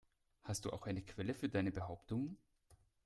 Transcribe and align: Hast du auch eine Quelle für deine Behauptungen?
Hast 0.41 0.65
du 0.65 0.71
auch 0.71 0.87
eine 0.87 1.03
Quelle 1.03 1.35
für 1.35 1.47
deine 1.47 1.71
Behauptungen? 1.71 2.39